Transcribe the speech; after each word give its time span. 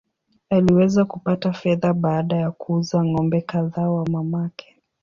Aliweza 0.49 1.05
kupata 1.05 1.53
fedha 1.53 1.93
baada 1.93 2.35
ya 2.35 2.51
kuuza 2.51 3.03
ng’ombe 3.05 3.41
kadhaa 3.41 3.89
wa 3.89 4.05
mamake. 4.09 4.75